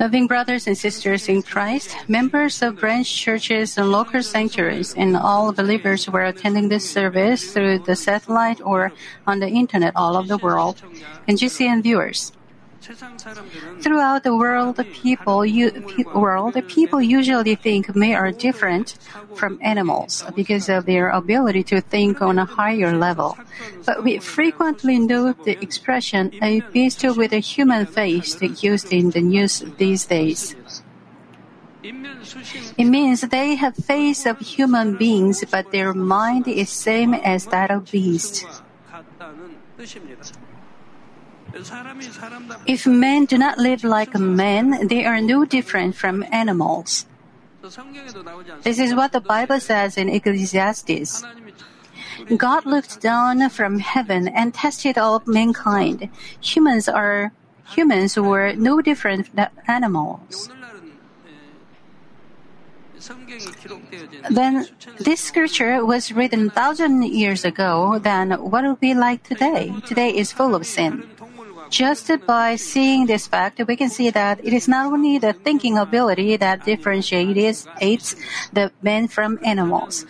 [0.00, 5.52] Loving brothers and sisters in Christ, members of branch churches and local sanctuaries, and all
[5.52, 8.92] believers who are attending this service through the satellite or
[9.26, 10.82] on the internet all over the world,
[11.26, 12.32] and GCN viewers.
[13.80, 15.72] Throughout the world, people you,
[16.14, 18.96] world people usually think men are different
[19.34, 23.36] from animals because of their ability to think on a higher level.
[23.84, 29.20] But we frequently note the expression "a beast with a human face" used in the
[29.22, 30.54] news these days.
[31.82, 37.70] It means they have face of human beings, but their mind is same as that
[37.70, 38.44] of beast.
[42.66, 47.06] If men do not live like men, they are no different from animals.
[48.62, 51.24] This is what the Bible says in Ecclesiastes.
[52.36, 56.08] God looked down from heaven and tested all mankind.
[56.40, 57.32] Humans are
[57.74, 60.48] humans were no different than animals.
[64.30, 64.66] Then
[64.98, 67.98] this scripture was written thousand years ago.
[67.98, 69.74] Then what will be like today?
[69.84, 71.04] Today is full of sin.
[71.70, 75.78] Just by seeing this fact, we can see that it is not only the thinking
[75.78, 77.66] ability that differentiates
[78.52, 80.06] the men from animals.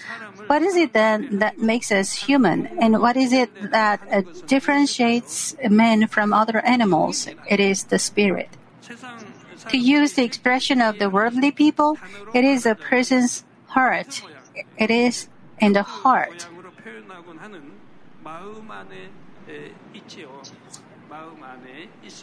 [0.46, 2.66] What is it then that makes us human?
[2.78, 7.26] And what is it that uh, differentiates men from other animals?
[7.48, 8.50] It is the spirit.
[9.68, 11.98] To use the expression of the worldly people,
[12.32, 14.22] it is a person's heart.
[14.78, 16.46] It is in the heart.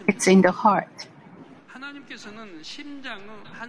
[0.08, 1.08] It's in the heart.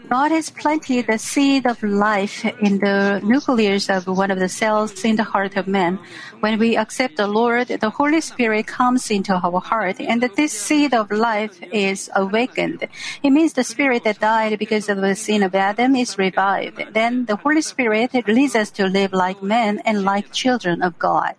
[0.08, 5.05] God has planted the seed of life in the nucleus of one of the cells
[5.05, 5.98] in the heart of man.
[6.41, 10.92] When we accept the Lord, the Holy Spirit comes into our heart, and this seed
[10.94, 12.86] of life is awakened.
[13.22, 16.92] It means the spirit that died because of the sin of Adam is revived.
[16.92, 21.34] Then the Holy Spirit leads us to live like men and like children of God.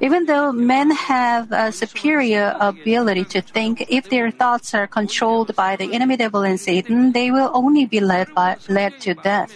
[0.00, 5.76] Even though men have a superior ability to think, if their thoughts are controlled by
[5.76, 9.54] the enemy devil and Satan, they will only be led, by, led to death.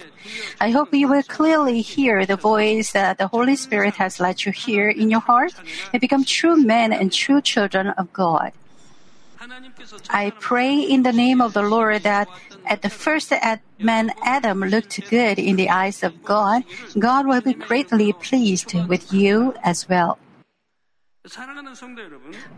[0.61, 4.53] I hope you will clearly hear the voice that the Holy Spirit has let you
[4.53, 5.55] hear in your heart
[5.93, 8.53] and become true men and true children of God.
[10.11, 12.29] I pray in the name of the Lord that
[12.67, 13.33] at the first
[13.79, 16.65] man Adam looked good in the eyes of God,
[16.99, 20.19] God will be greatly pleased with you as well.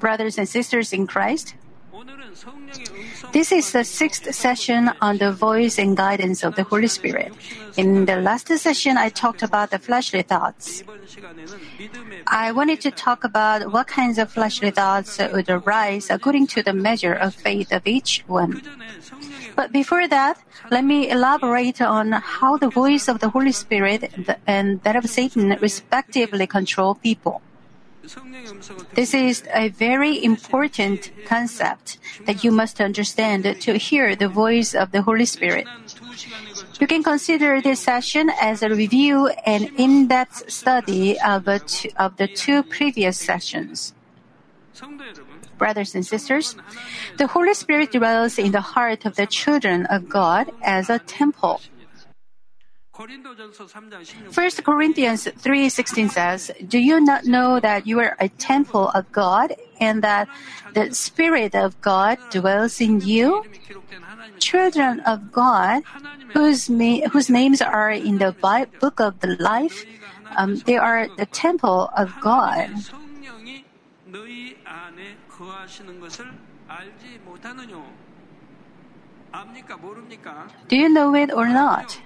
[0.00, 1.54] Brothers and sisters in Christ,
[3.32, 7.32] this is the sixth session on the voice and guidance of the Holy Spirit.
[7.76, 10.82] In the last session, I talked about the fleshly thoughts.
[12.26, 16.72] I wanted to talk about what kinds of fleshly thoughts would arise according to the
[16.72, 18.62] measure of faith of each one.
[19.54, 20.38] But before that,
[20.70, 24.12] let me elaborate on how the voice of the Holy Spirit
[24.46, 27.42] and that of Satan respectively control people.
[28.94, 34.92] This is a very important concept that you must understand to hear the voice of
[34.92, 35.66] the Holy Spirit.
[36.80, 41.58] You can consider this session as a review and in-depth study of, uh,
[41.96, 43.94] of the two previous sessions.
[45.58, 46.54] Brothers and sisters,
[47.16, 51.60] the Holy Spirit dwells in the heart of the children of God as a temple.
[52.96, 59.52] 1 Corinthians 3:16 says, "Do you not know that you are a temple of God
[59.76, 60.28] and that
[60.72, 63.44] the spirit of God dwells in you?"
[64.40, 65.84] Children of God,
[66.32, 66.72] whose,
[67.12, 68.32] whose names are in the
[68.80, 69.84] book of the life,
[70.32, 72.72] um, they are the temple of God.
[80.68, 82.00] Do you know it or not?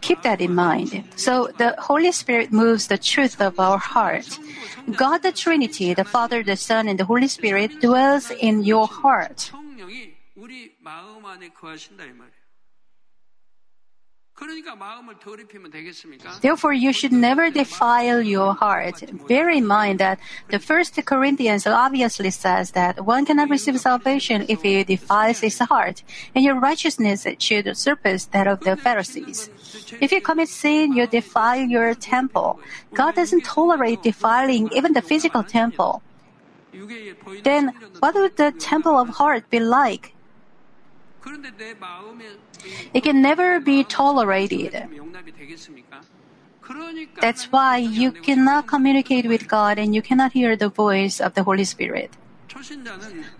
[0.00, 1.04] Keep that in mind.
[1.16, 4.38] So the Holy Spirit moves the truth of our heart.
[4.94, 9.50] God the Trinity, the Father, the Son, and the Holy Spirit dwells in your heart.
[16.40, 19.02] Therefore, you should never defile your heart.
[19.28, 24.62] Bear in mind that the first Corinthians obviously says that one cannot receive salvation if
[24.62, 26.02] he defiles his heart,
[26.34, 29.50] and your righteousness should surpass that of the Pharisees.
[30.00, 32.58] If you commit sin, you defile your temple.
[32.92, 36.02] God doesn't tolerate defiling even the physical temple.
[37.44, 40.13] Then, what would the temple of heart be like?
[42.92, 44.74] It can never be tolerated.
[47.20, 51.42] That's why you cannot communicate with God and you cannot hear the voice of the
[51.42, 52.10] Holy Spirit.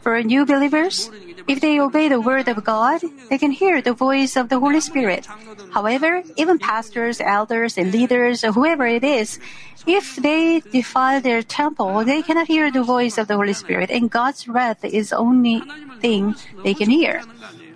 [0.00, 1.10] For new believers,
[1.46, 3.00] if they obey the word of God,
[3.30, 5.26] they can hear the voice of the Holy Spirit.
[5.72, 9.38] However, even pastors, elders, and leaders, or whoever it is,
[9.86, 14.10] if they defile their temple, they cannot hear the voice of the Holy Spirit, and
[14.10, 15.62] God's wrath is the only
[16.00, 17.22] thing they can hear.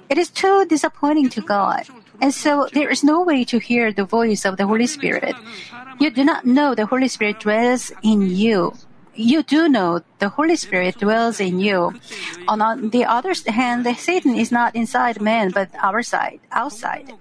[0.08, 1.86] It is too disappointing to God.
[2.20, 5.36] And so there is no way to hear the voice of the Holy Spirit.
[6.00, 8.74] You do not know the Holy Spirit dwells in you
[9.18, 11.92] you do know the Holy Spirit dwells in you.
[12.46, 17.12] On the other hand, Satan is not inside man, but our side, outside.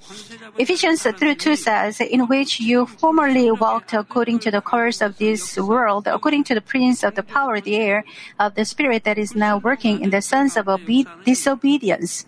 [0.60, 5.57] Ephesians 3 2 says, In which you formerly walked according to the course of this
[5.57, 8.06] world, according to the prince of the power of the air,
[8.39, 12.25] of the spirit that is now working in the sons of obe- disobedience.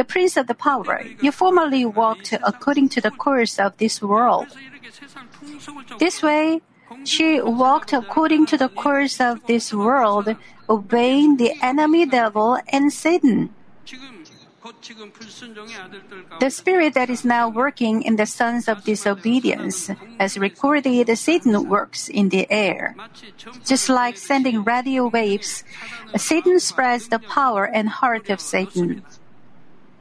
[0.00, 4.48] The prince of the power, you formerly walked according to the course of this world.
[5.98, 6.62] This way,
[7.04, 10.34] she walked according to the course of this world,
[10.70, 13.52] obeying the enemy devil and Satan.
[16.40, 22.08] The spirit that is now working in the sons of disobedience, as recorded, Satan works
[22.08, 22.96] in the air.
[23.66, 25.62] Just like sending radio waves,
[26.16, 29.04] Satan spreads the power and heart of Satan.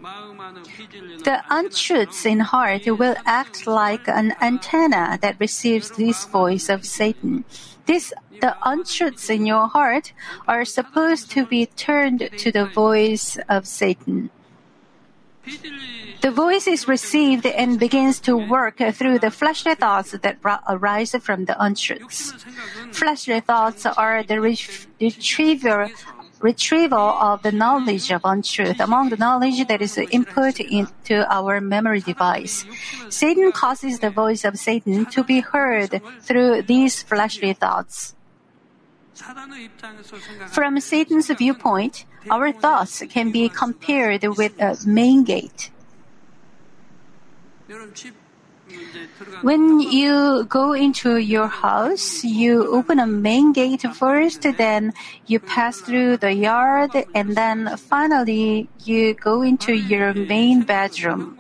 [0.02, 7.44] The untruths in heart will act like an antenna that receives this voice of Satan.
[7.86, 10.14] This, the untruths in your heart
[10.48, 14.30] are supposed to be turned to the voice of Satan.
[16.22, 20.38] The voice is received and begins to work through the fleshly thoughts that
[20.68, 22.34] arise from the untruths.
[22.92, 25.90] Fleshly thoughts are the retriever
[26.40, 32.02] retrieval of the knowledge of untruth among the knowledge that is input into our memory
[32.02, 32.66] device.
[33.10, 38.16] Satan causes the voice of Satan to be heard through these fleshly thoughts.
[40.48, 45.72] From Satan's viewpoint, our thoughts can be compared with a main gate.
[49.42, 54.94] When you go into your house, you open a main gate first, then
[55.28, 61.38] you pass through the yard, and then finally you go into your main bedroom.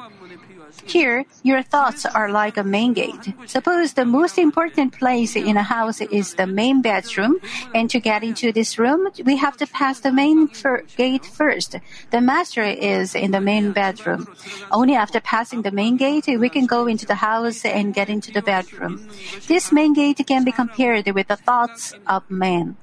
[0.89, 3.33] Here, your thoughts are like a main gate.
[3.45, 7.37] Suppose the most important place in a house is the main bedroom,
[7.75, 11.75] and to get into this room, we have to pass the main fir- gate first.
[12.09, 14.27] The master is in the main bedroom.
[14.71, 18.31] Only after passing the main gate, we can go into the house and get into
[18.31, 19.07] the bedroom.
[19.47, 22.77] This main gate can be compared with the thoughts of man.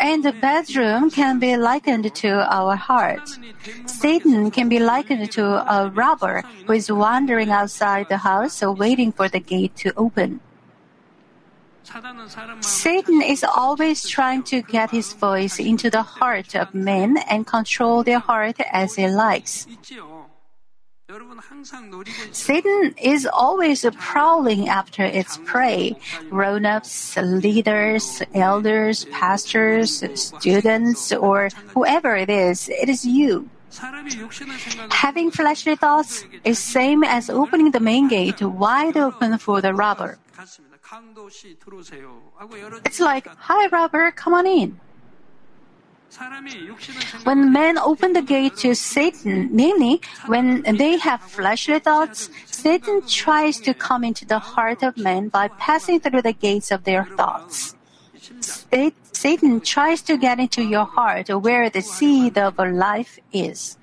[0.00, 3.28] And the bedroom can be likened to our heart.
[3.86, 9.28] Satan can be likened to a robber who is wandering outside the house waiting for
[9.28, 10.40] the gate to open.
[12.60, 18.02] Satan is always trying to get his voice into the heart of men and control
[18.02, 19.66] their heart as he likes.
[22.32, 25.94] Satan is always prowling after its prey
[26.30, 32.68] grown ups, leaders, elders, pastors, students, or whoever it is.
[32.68, 33.48] It is you.
[34.90, 40.18] Having fleshly thoughts is same as opening the main gate wide open for the robber.
[42.84, 44.80] It's like, hi robber, come on in.
[47.24, 53.60] When men open the gate to Satan, namely, when they have fleshly thoughts, Satan tries
[53.60, 57.74] to come into the heart of men by passing through the gates of their thoughts.
[59.12, 63.76] Satan tries to get into your heart where the seed of life is.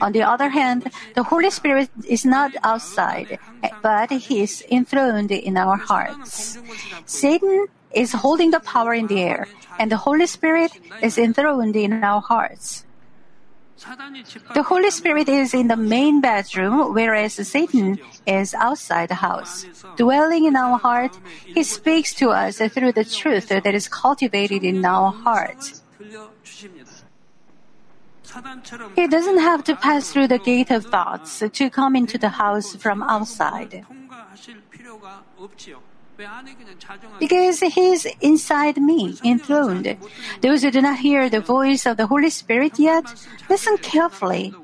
[0.00, 3.38] On the other hand, the Holy Spirit is not outside,
[3.82, 6.58] but He is enthroned in our hearts.
[7.06, 10.72] Satan is holding the power in the air, and the Holy Spirit
[11.02, 12.84] is enthroned in our hearts.
[14.54, 19.66] The Holy Spirit is in the main bedroom, whereas Satan is outside the house.
[19.96, 24.84] Dwelling in our heart, he speaks to us through the truth that is cultivated in
[24.84, 25.82] our hearts.
[28.94, 32.76] He doesn't have to pass through the gate of thoughts to come into the house
[32.76, 33.84] from outside.
[37.18, 39.96] Because he is inside me, enthroned.
[40.40, 43.04] Those who do not hear the voice of the Holy Spirit yet,
[43.48, 44.54] listen carefully.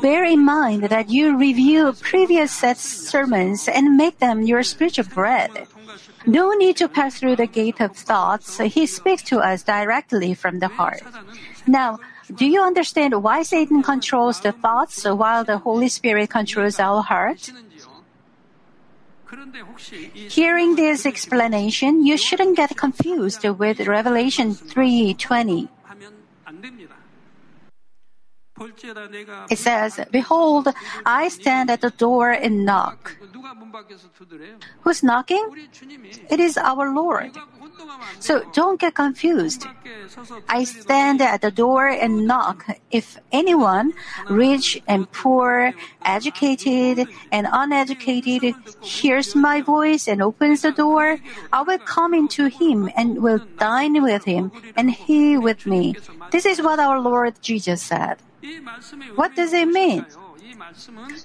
[0.00, 5.66] Bear in mind that you review previous set sermons and make them your spiritual bread.
[6.24, 8.58] No need to pass through the gate of thoughts.
[8.58, 11.02] He speaks to us directly from the heart.
[11.66, 11.98] Now,
[12.32, 17.50] do you understand why Satan controls the thoughts while the Holy Spirit controls our heart?
[20.28, 25.68] Hearing this explanation, you shouldn't get confused with Revelation 3:20.
[29.50, 30.68] It says, Behold,
[31.06, 33.16] I stand at the door and knock.
[34.82, 35.42] Who's knocking?
[36.30, 37.32] It is our Lord.
[38.20, 39.66] So don't get confused.
[40.48, 42.66] I stand at the door and knock.
[42.90, 43.92] If anyone,
[44.28, 45.72] rich and poor,
[46.04, 51.18] educated and uneducated, hears my voice and opens the door,
[51.52, 55.96] I will come into him and will dine with him and he with me.
[56.30, 58.18] This is what our Lord Jesus said.
[59.14, 60.06] What does it mean?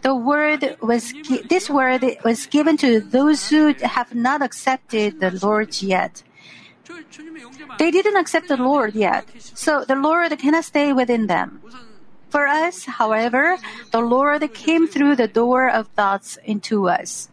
[0.02, 1.14] The word was
[1.50, 6.24] this word was given to those who have not accepted the Lord yet.
[7.78, 11.62] They didn't accept the Lord yet, so the Lord cannot stay within them.
[12.30, 13.58] For us, however,
[13.92, 17.30] the Lord came through the door of thoughts into us.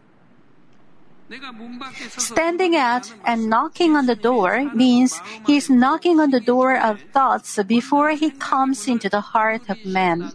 [2.17, 7.01] Standing at and knocking on the door means he is knocking on the door of
[7.13, 10.31] thoughts before he comes into the heart of man.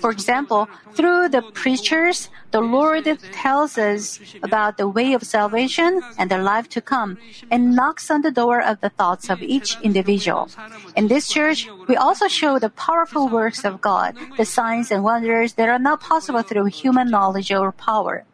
[0.00, 6.30] For example, through the preachers, the Lord tells us about the way of salvation and
[6.30, 7.18] the life to come
[7.50, 10.48] and knocks on the door of the thoughts of each individual.
[10.94, 15.54] In this church, we also show the powerful works of God, the signs and wonders
[15.54, 18.24] that are not possible through human knowledge or power.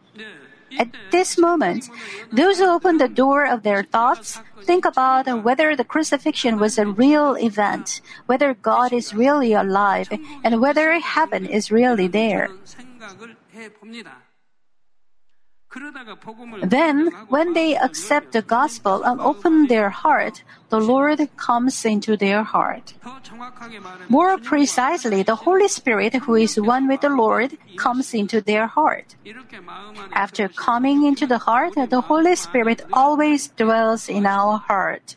[0.78, 1.88] At this moment,
[2.32, 6.86] those who open the door of their thoughts think about whether the crucifixion was a
[6.86, 10.10] real event, whether God is really alive,
[10.42, 12.50] and whether heaven is really there.
[16.62, 22.42] Then, when they accept the gospel and open their heart, the Lord comes into their
[22.42, 22.94] heart.
[24.08, 29.16] More precisely, the Holy Spirit, who is one with the Lord, comes into their heart.
[30.12, 35.16] After coming into the heart, the Holy Spirit always dwells in our heart.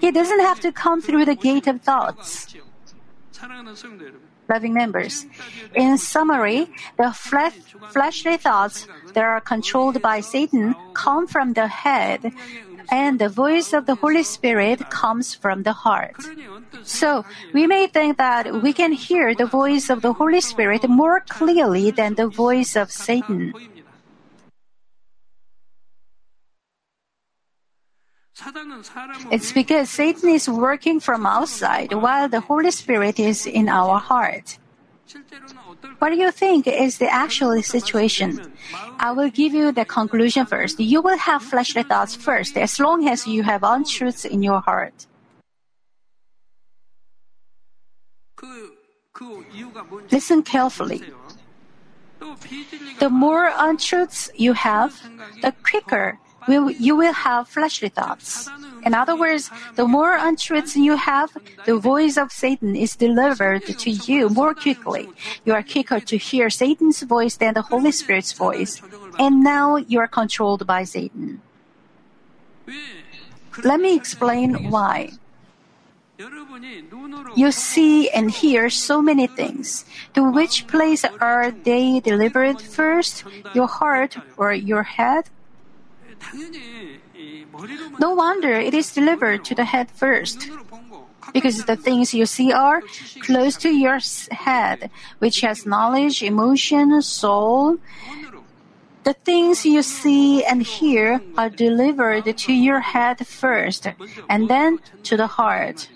[0.00, 2.48] He doesn't have to come through the gate of thoughts
[4.48, 5.26] loving members.
[5.74, 7.54] In summary, the flesh,
[7.90, 12.32] fleshly thoughts that are controlled by Satan come from the head,
[12.90, 16.16] and the voice of the Holy Spirit comes from the heart.
[16.82, 21.20] So, we may think that we can hear the voice of the Holy Spirit more
[21.28, 23.52] clearly than the voice of Satan.
[29.30, 34.58] It's because Satan is working from outside while the Holy Spirit is in our heart.
[35.98, 38.52] What do you think is the actual situation?
[39.00, 40.78] I will give you the conclusion first.
[40.78, 45.06] You will have fleshly thoughts first as long as you have untruths in your heart.
[50.12, 51.02] Listen carefully.
[53.00, 55.00] The more untruths you have,
[55.42, 56.18] the quicker
[56.48, 58.48] will, you will have fleshly thoughts.
[58.84, 61.30] In other words, the more untruths you have,
[61.66, 65.08] the voice of Satan is delivered to you more quickly.
[65.44, 68.80] You are quicker to hear Satan's voice than the Holy Spirit's voice.
[69.18, 71.42] And now you are controlled by Satan.
[73.64, 75.12] Let me explain why.
[77.36, 79.84] You see and hear so many things.
[80.14, 83.24] To which place are they delivered first?
[83.54, 85.30] Your heart or your head?
[87.98, 90.50] No wonder it is delivered to the head first.
[91.32, 92.82] Because the things you see are
[93.20, 93.98] close to your
[94.30, 97.78] head, which has knowledge, emotion, soul.
[99.04, 103.86] The things you see and hear are delivered to your head first,
[104.28, 105.88] and then to the heart.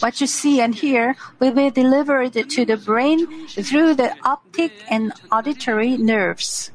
[0.00, 5.12] What you see and hear will be delivered to the brain through the optic and
[5.32, 6.70] auditory nerves.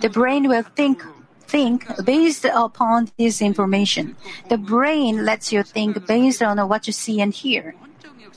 [0.00, 1.02] The brain will think
[1.52, 4.16] think based upon this information.
[4.48, 7.74] The brain lets you think based on what you see and hear.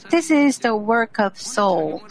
[0.10, 2.04] This is the work of soul.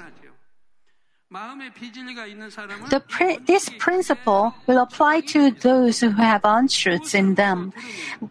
[1.35, 3.03] The,
[3.45, 7.73] this principle will apply to those who have untruths in them.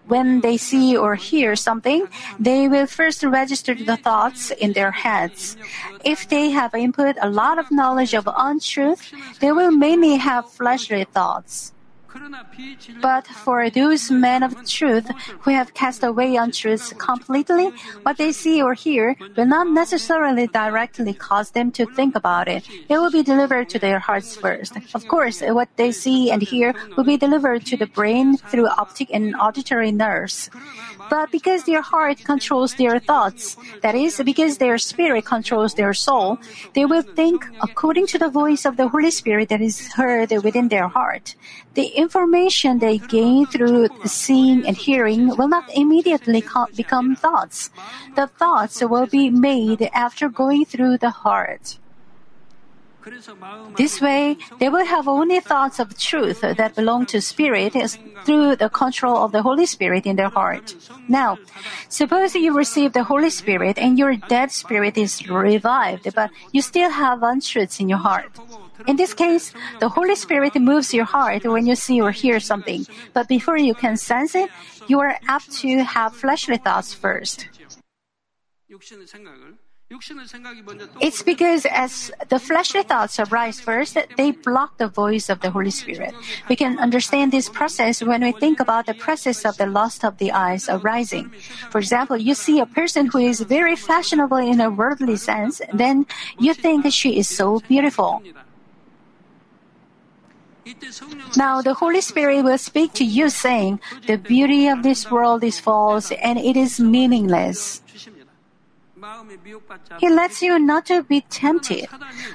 [0.08, 2.08] When they see or hear something,
[2.40, 5.58] they will first register the thoughts in their heads.
[6.06, 11.04] If they have input a lot of knowledge of untruth, they will mainly have fleshly
[11.04, 11.73] thoughts.
[13.02, 15.10] But for those men of truth
[15.42, 17.72] who have cast away untruths completely,
[18.04, 22.68] what they see or hear will not necessarily directly cause them to think about it.
[22.90, 24.74] It will be delivered to their hearts first.
[24.94, 29.10] Of course, what they see and hear will be delivered to the brain through optic
[29.12, 30.50] and auditory nerves.
[31.10, 36.40] But because their heart controls their thoughts, that is, because their spirit controls their soul,
[36.74, 40.70] they will think according to the voice of the Holy Spirit that is heard within
[40.70, 41.36] their heart.
[41.74, 47.70] The information they gain through seeing and hearing will not immediately co- become thoughts.
[48.16, 51.78] The thoughts will be made after going through the heart.
[53.76, 57.74] This way, they will have only thoughts of truth that belong to Spirit
[58.26, 60.76] through the control of the Holy Spirit in their heart.
[61.08, 61.38] Now,
[61.90, 66.90] suppose you receive the Holy Spirit and your dead spirit is revived, but you still
[66.90, 68.32] have untruths in your heart.
[68.88, 72.86] In this case, the Holy Spirit moves your heart when you see or hear something,
[73.14, 74.50] but before you can sense it,
[74.88, 77.48] you are apt to have fleshly thoughts first.
[81.02, 85.70] It's because as the fleshly thoughts arise first, they block the voice of the Holy
[85.70, 86.14] Spirit.
[86.50, 90.18] We can understand this process when we think about the process of the lust of
[90.18, 91.30] the eyes arising.
[91.70, 96.06] For example, you see a person who is very fashionable in a worldly sense, then
[96.40, 98.24] you think she is so beautiful.
[101.36, 105.60] Now the Holy Spirit will speak to you saying, the beauty of this world is
[105.60, 107.82] false and it is meaningless.
[110.00, 111.88] He lets you not to be tempted.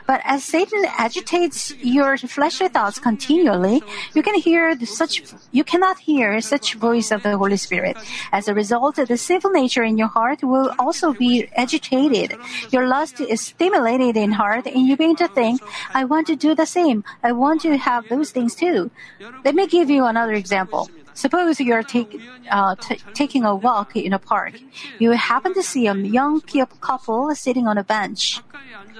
[0.06, 3.82] But as Satan agitates your fleshly thoughts continually,
[4.14, 5.22] you can hear such
[5.52, 7.96] you cannot hear such voice of the Holy Spirit.
[8.32, 12.36] As a result, the sinful nature in your heart will also be agitated.
[12.70, 15.60] Your lust is stimulated in heart, and you begin to think,
[15.94, 17.04] "I want to do the same.
[17.22, 18.90] I want to have those things too."
[19.44, 20.90] Let me give you another example.
[21.18, 22.14] Suppose you are take,
[22.48, 24.54] uh, t- taking a walk in a park.
[25.00, 26.40] You happen to see a young
[26.80, 28.40] couple sitting on a bench.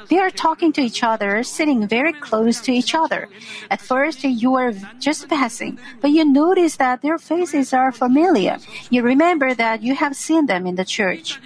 [0.09, 3.29] They are talking to each other, sitting very close to each other.
[3.71, 8.59] At first, you are just passing, but you notice that their faces are familiar.
[8.91, 11.39] You remember that you have seen them in the church.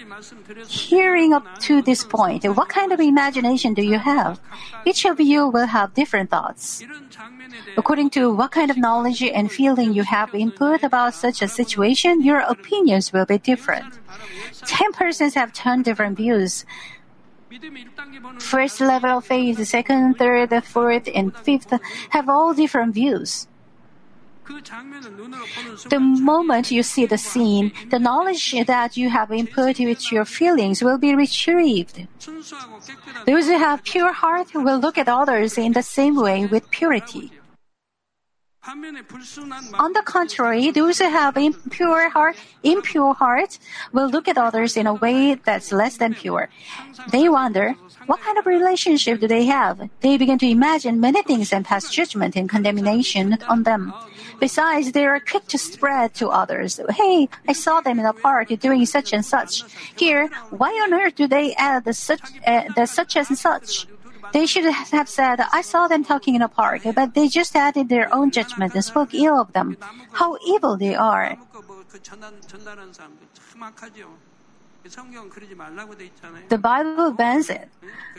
[0.67, 4.39] Hearing up to this point, what kind of imagination do you have?
[4.85, 6.81] Each of you will have different thoughts.
[7.77, 12.21] According to what kind of knowledge and feeling you have input about such a situation,
[12.21, 13.99] your opinions will be different.
[14.65, 16.65] Ten persons have ten different views.
[18.39, 21.73] First level of faith, second, third, fourth, and fifth
[22.09, 23.47] have all different views.
[25.89, 30.83] The moment you see the scene, the knowledge that you have input with your feelings
[30.83, 32.07] will be retrieved.
[33.25, 37.31] Those who have pure heart will look at others in the same way with purity.
[38.65, 43.59] On the contrary, those who have impure heart, impure heart
[43.91, 46.47] will look at others in a way that's less than pure.
[47.11, 49.89] They wonder, what kind of relationship do they have?
[49.99, 53.93] They begin to imagine many things and pass judgment and condemnation on them.
[54.39, 56.79] Besides, they are quick to spread to others.
[56.91, 59.63] Hey, I saw them in the park doing such and such.
[59.97, 63.87] Here, why on earth do they add the such, uh, the such and such?
[64.33, 67.87] They should have said, I saw them talking in a park, but they just added
[67.87, 69.77] their own judgment and spoke ill of them.
[70.11, 71.37] How evil they are.
[76.49, 77.69] The Bible bans it,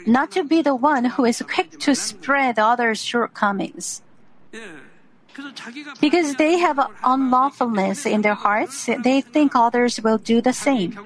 [0.07, 4.01] not to be the one who is quick to spread others' shortcomings.
[6.01, 10.99] Because they have unlawfulness in their hearts, they think others will do the same.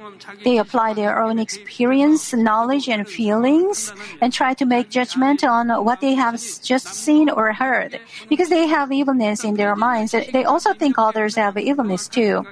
[0.44, 6.00] They apply their own experience, knowledge, and feelings and try to make judgment on what
[6.00, 8.00] they have just seen or heard.
[8.28, 12.44] Because they have evilness in their minds, they also think others have evilness too.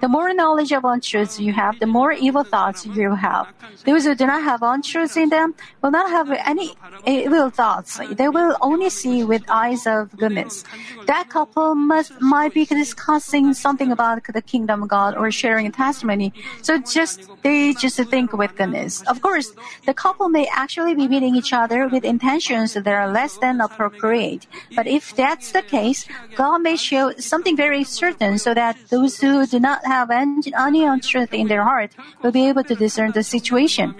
[0.00, 3.48] The more knowledge of untruths you have, the more evil thoughts you have.
[3.84, 6.74] Those who do not have untruths in them will not have any
[7.06, 8.00] evil thoughts.
[8.12, 10.64] They will only see with eyes of goodness.
[11.06, 15.66] That that couple must might be discussing something about the kingdom of God or sharing
[15.66, 16.32] a testimony.
[16.62, 19.02] So just they just think with goodness.
[19.02, 19.52] Of course,
[19.86, 24.46] the couple may actually be meeting each other with intentions that are less than appropriate.
[24.76, 29.46] But if that's the case, God may show something very certain so that those who
[29.46, 33.94] do not have any untruth in their heart will be able to discern the situation.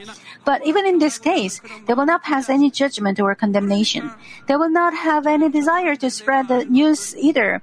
[0.45, 4.11] But even in this case, they will not pass any judgment or condemnation.
[4.47, 7.63] They will not have any desire to spread the news either.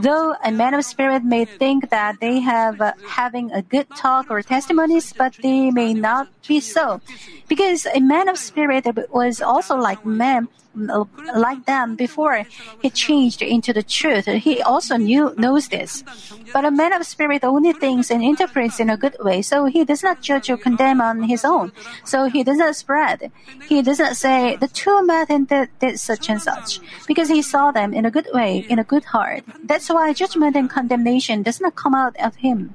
[0.00, 4.30] Though a man of spirit may think that they have uh, having a good talk
[4.30, 7.00] or testimonies, but they may not be so.
[7.48, 12.44] Because a man of spirit was also like man like them before
[12.82, 14.26] he changed into the truth.
[14.26, 16.04] He also knew knows this.
[16.52, 19.84] But a man of spirit only thinks and interprets in a good way, so he
[19.84, 21.72] does not judge or condemn on his own.
[22.04, 23.32] So he does not spread.
[23.68, 27.72] He does not say the two men did, did such and such, because he saw
[27.72, 29.44] them in a good way, in a good heart.
[29.64, 32.74] That's why judgment and condemnation does not come out of him.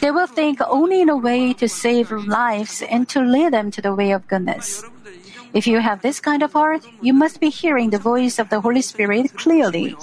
[0.00, 3.82] They will think only in a way to save lives and to lead them to
[3.82, 4.82] the way of goodness.
[5.52, 8.60] If you have this kind of heart, you must be hearing the voice of the
[8.60, 9.96] Holy Spirit clearly.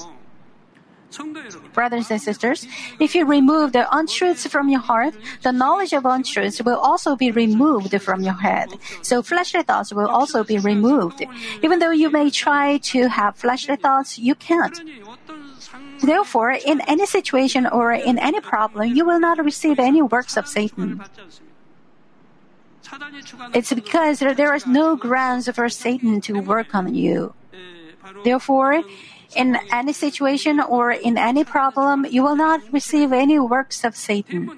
[1.74, 2.68] Brothers and sisters,
[3.00, 7.32] if you remove the untruths from your heart, the knowledge of untruths will also be
[7.32, 8.70] removed from your head.
[9.02, 11.26] So fleshly thoughts will also be removed.
[11.62, 14.80] Even though you may try to have fleshly thoughts, you can't.
[16.02, 20.48] Therefore, in any situation or in any problem, you will not receive any works of
[20.48, 21.02] Satan.
[23.54, 27.34] It's because there is no grounds for Satan to work on you.
[28.24, 28.84] Therefore,
[29.36, 34.52] in any situation or in any problem, you will not receive any works of Satan.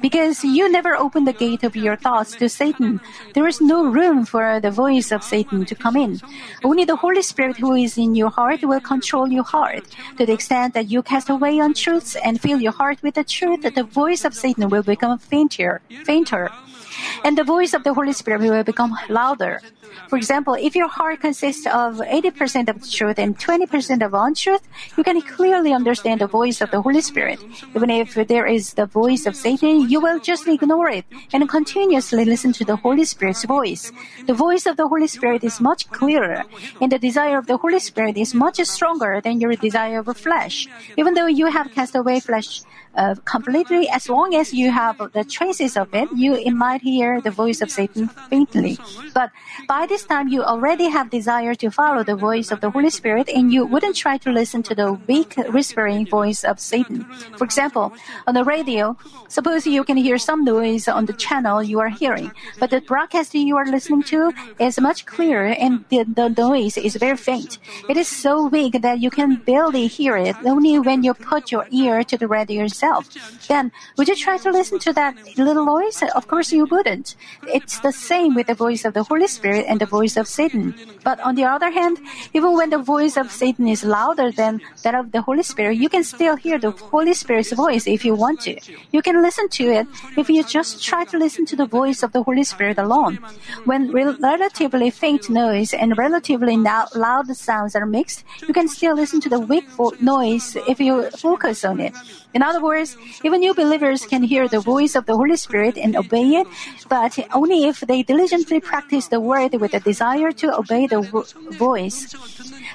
[0.00, 3.00] Because you never open the gate of your thoughts to Satan,
[3.34, 6.20] there is no room for the voice of Satan to come in.
[6.62, 9.84] Only the Holy Spirit who is in your heart will control your heart.
[10.18, 13.62] To the extent that you cast away untruths and fill your heart with the truth,
[13.62, 16.50] the voice of Satan will become fainter, fainter
[17.24, 19.60] and the voice of the Holy Spirit will become louder.
[20.08, 24.62] For example, if your heart consists of 80% of truth and 20% of untruth,
[24.96, 27.40] you can clearly understand the voice of the Holy Spirit.
[27.74, 32.24] Even if there is the voice of Satan, you will just ignore it and continuously
[32.24, 33.90] listen to the Holy Spirit's voice.
[34.26, 36.44] The voice of the Holy Spirit is much clearer,
[36.80, 40.68] and the desire of the Holy Spirit is much stronger than your desire of flesh.
[40.96, 42.62] Even though you have cast away flesh,
[42.96, 47.30] uh, completely, as long as you have the traces of it, you might hear the
[47.30, 48.78] voice of Satan faintly.
[49.14, 49.30] But
[49.68, 53.28] by this time, you already have desire to follow the voice of the Holy Spirit,
[53.28, 57.04] and you wouldn't try to listen to the weak whispering voice of Satan.
[57.36, 57.92] For example,
[58.26, 58.96] on the radio,
[59.28, 63.34] suppose you can hear some noise on the channel you are hearing, but the broadcast
[63.34, 67.58] you are listening to is much clearer, and the, the noise is very faint.
[67.88, 71.66] It is so weak that you can barely hear it only when you put your
[71.70, 73.48] ear to the radio yourself.
[73.48, 76.02] Then, would you try to listen to that little voice?
[76.14, 77.16] Of course you wouldn't.
[77.46, 80.74] It's the same with the voice of the Holy Spirit and the voice of Satan.
[81.04, 81.98] But on the other hand,
[82.34, 85.88] even when the voice of Satan is louder than that of the Holy Spirit, you
[85.88, 88.58] can still hear the Holy Spirit's voice if you want to.
[88.92, 92.12] You can listen to it if you just try to listen to the voice of
[92.12, 93.18] the Holy Spirit alone.
[93.64, 99.28] When relatively faint noise and relatively loud sounds are mixed, you can still listen to
[99.28, 99.66] the weak
[100.00, 101.94] noise if you focus on it.
[102.34, 102.75] In other words,
[103.24, 106.46] even new believers can hear the voice of the Holy Spirit and obey it,
[106.88, 111.00] but only if they diligently practice the word with a desire to obey the
[111.56, 112.14] voice.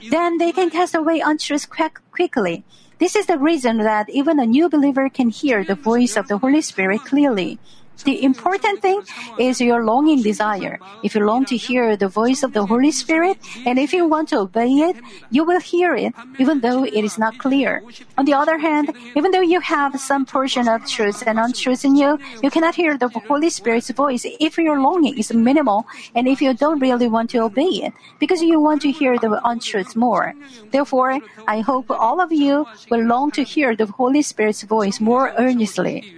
[0.09, 1.69] Then they can cast away untruth
[2.11, 2.63] quickly.
[2.99, 6.37] This is the reason that even a new believer can hear the voice of the
[6.37, 7.57] Holy Spirit clearly.
[8.03, 9.01] The important thing
[9.37, 10.79] is your longing desire.
[11.03, 14.29] If you long to hear the voice of the Holy Spirit, and if you want
[14.29, 14.95] to obey it,
[15.29, 17.83] you will hear it, even though it is not clear.
[18.17, 21.95] On the other hand, even though you have some portion of truth and untruth in
[21.95, 25.85] you, you cannot hear the Holy Spirit's voice if your longing is minimal
[26.15, 29.39] and if you don't really want to obey it, because you want to hear the
[29.45, 30.33] untruth more.
[30.71, 35.33] Therefore, I hope all of you will long to hear the Holy Spirit's voice more
[35.37, 36.15] earnestly.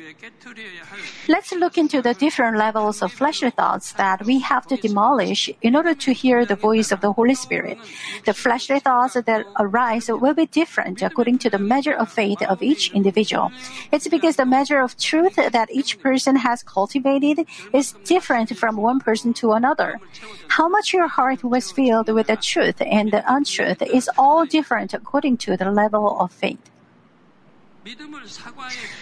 [1.30, 5.74] Let's look into the different levels of fleshly thoughts that we have to demolish in
[5.74, 7.78] order to hear the voice of the Holy Spirit.
[8.26, 12.62] The fleshly thoughts that arise will be different according to the measure of faith of
[12.62, 13.54] each individual.
[13.90, 19.00] It's because the measure of truth that each person has cultivated is different from one
[19.00, 20.02] person to another.
[20.50, 24.94] How much your heart was filled with the truth and the untruth is all different
[24.94, 26.73] according to the level of faith.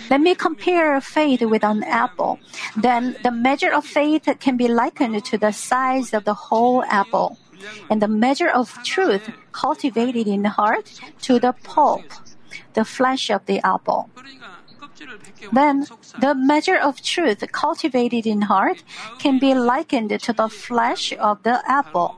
[0.09, 2.39] Let me compare faith with an apple.
[2.75, 7.37] Then the measure of faith can be likened to the size of the whole apple,
[7.89, 12.05] and the measure of truth cultivated in the heart to the pulp,
[12.73, 14.09] the flesh of the apple.
[15.51, 15.85] Then
[16.19, 18.83] the measure of truth cultivated in heart
[19.19, 22.17] can be likened to the flesh of the apple.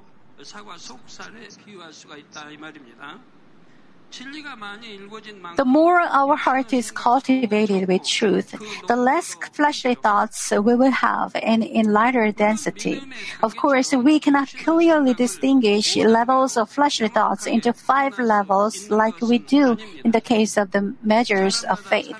[5.55, 8.53] The more our heart is cultivated with truth,
[8.87, 13.01] the less fleshly thoughts we will have and in lighter density.
[13.41, 19.39] Of course, we cannot clearly distinguish levels of fleshly thoughts into five levels like we
[19.39, 22.15] do in the case of the measures of faith.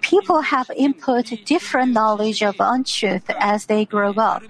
[0.00, 4.42] People have input different knowledge of untruth as they grow up.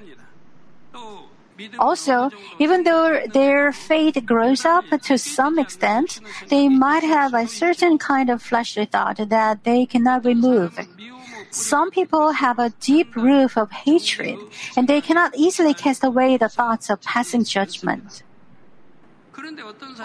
[1.79, 7.99] Also, even though their faith grows up to some extent, they might have a certain
[7.99, 10.79] kind of fleshly thought that they cannot remove.
[11.51, 14.39] Some people have a deep root of hatred,
[14.77, 18.23] and they cannot easily cast away the thoughts of passing judgment.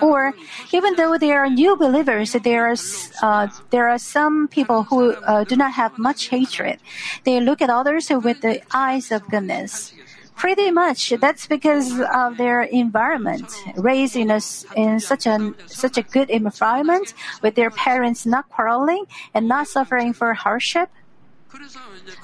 [0.01, 0.33] Or
[0.71, 2.77] even though they are new believers, there are
[3.21, 6.79] uh, there are some people who uh, do not have much hatred.
[7.23, 9.93] They look at others with the eyes of goodness.
[10.36, 14.41] Pretty much, that's because of their environment, raised in a,
[14.76, 15.28] in such
[15.67, 20.89] such a good environment, with their parents not quarreling and not suffering for hardship.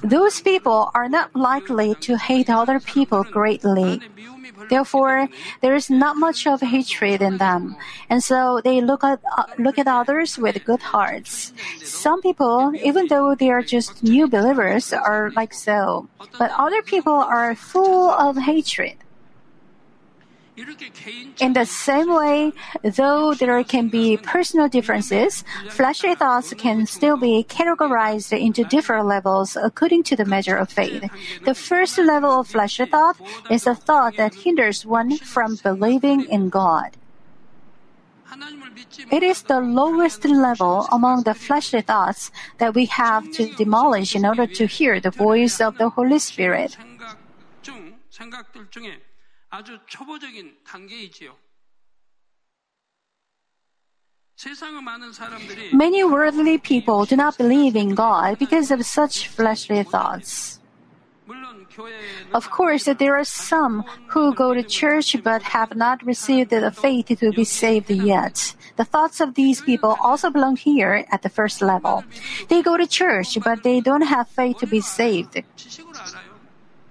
[0.04, 4.02] Those people are not likely to hate other people greatly.
[4.68, 5.28] Therefore,
[5.62, 7.78] there is not much of hatred in them,
[8.10, 11.54] and so they look at uh, look at others with good hearts.
[11.84, 17.14] Some people, even though they are just new believers, are like so, but other people
[17.14, 18.98] are full of hatred.
[21.40, 27.46] In the same way, though there can be personal differences, fleshly thoughts can still be
[27.48, 31.10] categorized into different levels according to the measure of faith.
[31.46, 33.18] The first level of fleshly thought
[33.50, 36.98] is a thought that hinders one from believing in God.
[39.12, 44.26] It is the lowest level among the fleshly thoughts that we have to demolish in
[44.26, 46.78] order to hear the voice of the Holy Spirit.
[49.51, 51.37] 아주 초보적인 단계이지요.
[55.73, 60.59] Many worldly people do not believe in God because of such fleshly thoughts.
[62.35, 67.07] Of course, there are some who go to church but have not received the faith
[67.21, 68.55] to be saved yet.
[68.77, 72.05] The thoughts of these people also belong here at the first level.
[72.49, 75.43] They go to church but they don't have faith to be saved.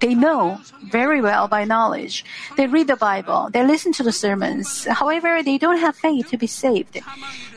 [0.01, 2.25] They know very well by knowledge.
[2.57, 3.51] They read the Bible.
[3.53, 4.87] They listen to the sermons.
[4.87, 7.01] However, they don't have faith to be saved.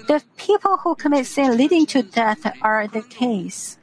[0.07, 3.77] The people who commit sin leading to death are the case.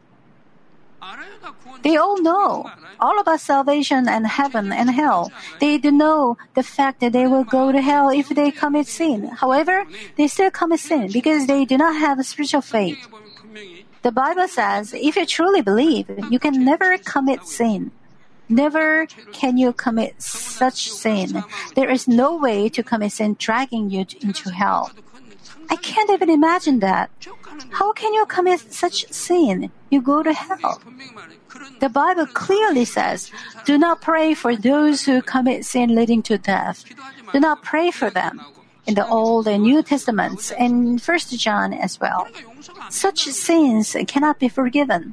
[1.82, 5.30] They all know all about salvation and heaven and hell.
[5.60, 9.28] They do know the fact that they will go to hell if they commit sin.
[9.28, 12.98] However, they still commit sin because they do not have a spiritual faith.
[14.02, 17.92] The Bible says if you truly believe, you can never commit sin.
[18.48, 21.44] Never can you commit such sin.
[21.74, 24.90] There is no way to commit sin dragging you into hell.
[25.70, 27.10] I can't even imagine that.
[27.70, 29.70] How can you commit such sin?
[29.90, 30.80] You go to hell.
[31.80, 33.30] The Bible clearly says,
[33.64, 36.84] do not pray for those who commit sin leading to death.
[37.32, 38.40] Do not pray for them.
[38.86, 42.26] In the Old and New Testaments and 1 John as well.
[42.88, 45.12] Such sins cannot be forgiven.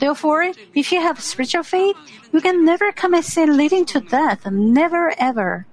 [0.00, 1.96] Therefore, if you have spiritual faith,
[2.32, 4.46] you can never commit sin leading to death.
[4.50, 5.66] Never ever.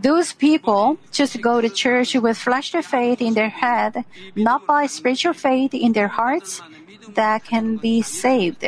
[0.00, 4.04] Those people just go to church with fleshly faith in their head,
[4.36, 6.62] not by spiritual faith in their hearts,
[7.14, 8.64] that can be saved.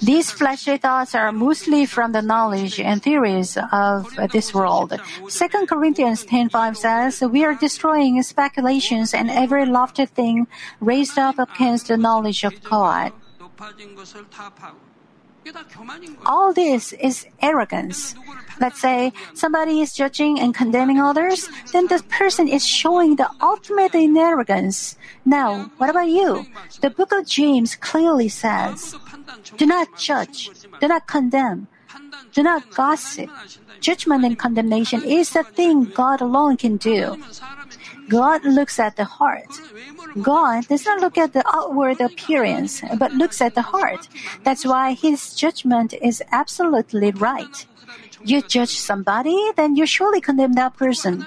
[0.00, 4.94] These fleshly thoughts are mostly from the knowledge and theories of this world.
[5.28, 10.46] 2 Corinthians 10:5 says, "We are destroying speculations and every lofty thing
[10.80, 13.12] raised up against the knowledge of God."
[16.26, 18.14] All this is arrogance.
[18.60, 23.94] Let's say somebody is judging and condemning others, then the person is showing the ultimate
[23.94, 24.96] in arrogance.
[25.24, 26.46] Now, what about you?
[26.80, 28.96] The book of James clearly says,
[29.56, 31.68] do not judge, do not condemn,
[32.32, 33.30] do not gossip.
[33.80, 37.16] Judgment and condemnation is the thing God alone can do.
[38.08, 39.60] God looks at the heart.
[40.22, 44.08] God does not look at the outward appearance, but looks at the heart.
[44.44, 47.66] That's why his judgment is absolutely right.
[48.24, 51.26] You judge somebody, then you surely condemn that person.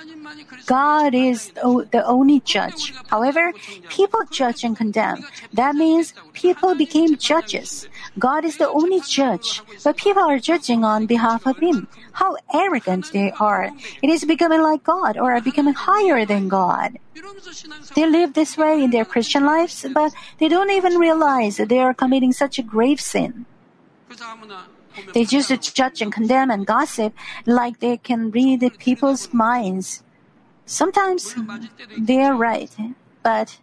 [0.65, 2.93] God is the only judge.
[3.07, 3.53] However,
[3.89, 5.25] people judge and condemn.
[5.53, 7.87] That means people became judges.
[8.19, 11.87] God is the only judge, but people are judging on behalf of Him.
[12.13, 13.71] How arrogant they are.
[14.01, 16.97] It is becoming like God or are becoming higher than God.
[17.95, 21.79] They live this way in their Christian lives, but they don't even realize that they
[21.79, 23.45] are committing such a grave sin.
[25.13, 27.13] They just judge and condemn and gossip
[27.45, 30.03] like they can read people's minds.
[30.65, 31.35] Sometimes
[31.97, 32.71] they are right,
[33.23, 33.57] but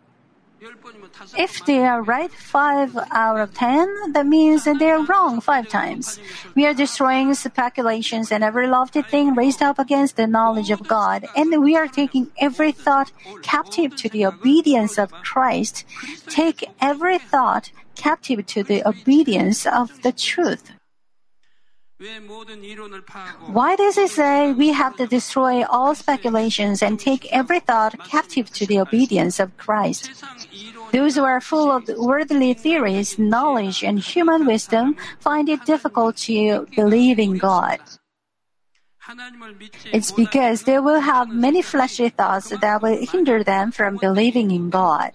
[1.36, 5.68] if they are right five out of ten, that means that they are wrong five
[5.68, 6.18] times.
[6.56, 11.26] We are destroying speculations and every lofty thing raised up against the knowledge of God,
[11.36, 13.12] and we are taking every thought
[13.42, 15.84] captive to the obedience of Christ.
[16.28, 20.72] Take every thought captive to the obedience of the truth.
[23.48, 28.50] Why does it say we have to destroy all speculations and take every thought captive
[28.52, 30.10] to the obedience of Christ?
[30.92, 36.68] Those who are full of worldly theories, knowledge, and human wisdom find it difficult to
[36.76, 37.80] believe in God.
[39.92, 44.70] It's because they will have many fleshly thoughts that will hinder them from believing in
[44.70, 45.12] God.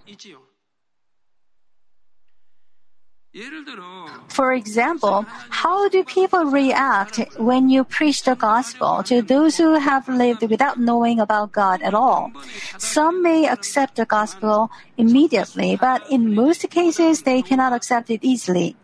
[4.28, 10.08] For example, how do people react when you preach the gospel to those who have
[10.08, 12.30] lived without knowing about God at all?
[12.78, 18.76] Some may accept the gospel immediately, but in most cases they cannot accept it easily.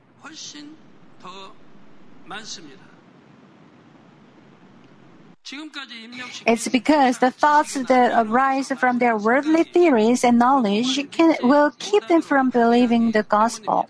[6.46, 12.06] It's because the thoughts that arise from their worldly theories and knowledge can, will keep
[12.08, 13.88] them from believing the gospel.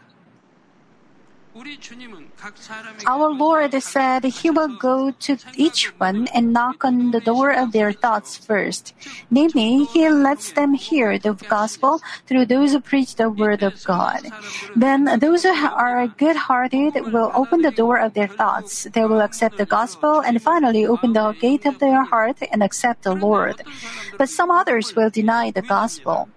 [3.07, 7.73] Our Lord said He will go to each one and knock on the door of
[7.73, 8.95] their thoughts first.
[9.31, 14.31] Namely, He lets them hear the gospel through those who preach the word of God.
[14.77, 18.85] Then those who are good hearted will open the door of their thoughts.
[18.85, 23.03] They will accept the gospel and finally open the gate of their heart and accept
[23.03, 23.63] the Lord.
[24.17, 26.29] But some others will deny the gospel.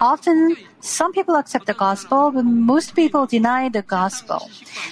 [0.00, 4.48] Often, some people accept the gospel, but most people deny the gospel.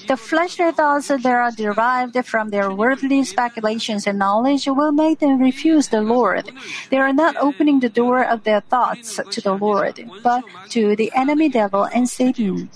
[0.08, 5.38] The fleshly thoughts that are derived from their worldly speculations and knowledge will make them
[5.38, 6.50] refuse the Lord.
[6.90, 11.12] They are not opening the door of their thoughts to the Lord, but to the
[11.14, 12.70] enemy devil and Satan.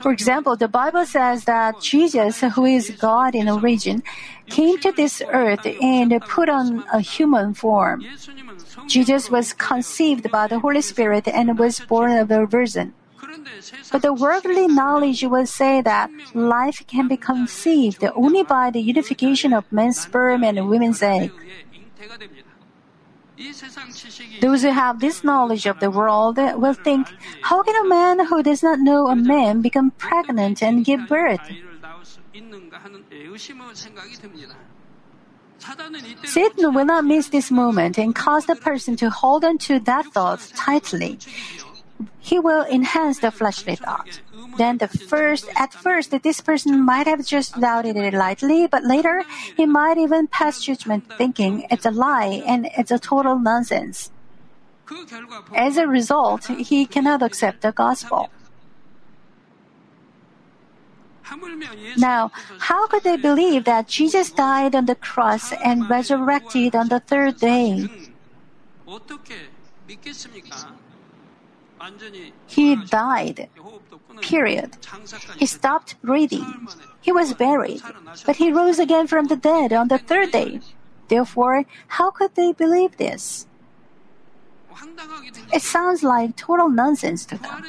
[0.00, 4.02] For example, the Bible says that Jesus, who is God in origin,
[4.48, 8.04] came to this earth and put on a human form.
[8.86, 12.94] Jesus was conceived by the Holy Spirit and was born of a virgin.
[13.90, 19.52] But the worldly knowledge will say that life can be conceived only by the unification
[19.52, 21.32] of man's sperm and woman's egg.
[24.40, 27.08] Those who have this knowledge of the world will think,
[27.42, 31.40] how can a man who does not know a man become pregnant and give birth?
[36.24, 40.06] Satan will not miss this moment and cause the person to hold on to that
[40.06, 41.18] thought tightly.
[42.18, 44.20] He will enhance the fleshly thought.
[44.56, 49.24] Then the first, at first, this person might have just doubted it lightly, but later
[49.56, 54.10] he might even pass judgment thinking it's a lie and it's a total nonsense.
[55.54, 58.30] As a result, he cannot accept the gospel.
[61.96, 67.00] Now, how could they believe that Jesus died on the cross and resurrected on the
[67.00, 67.88] third day?
[72.46, 73.48] He died.
[74.20, 74.76] Period.
[75.36, 76.68] He stopped breathing.
[77.00, 77.82] He was buried,
[78.24, 80.60] but he rose again from the dead on the third day.
[81.08, 83.46] Therefore, how could they believe this?
[85.52, 87.64] It sounds like total nonsense to them.